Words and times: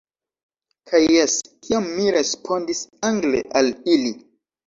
Kaj 0.91 1.01
jes, 1.15 1.33
kiam 1.67 1.89
mi 1.99 2.07
respondis 2.17 2.81
angle 3.11 3.45
al 3.61 3.73
ili. 3.97 4.15